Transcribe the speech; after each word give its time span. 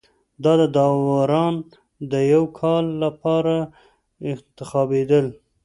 دا 0.43 0.53
داوران 0.75 1.55
د 2.11 2.13
یوه 2.31 2.49
کال 2.59 2.85
لپاره 3.03 3.55
انتخابېدل 4.31 5.27